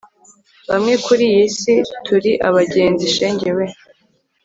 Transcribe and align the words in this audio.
bamwe 0.69 0.93
kuri 1.05 1.23
iyi 1.31 1.45
si 1.57 1.73
turi 2.05 2.31
abagenzi, 2.47 3.05
shenge 3.15 3.49
we 3.57 3.65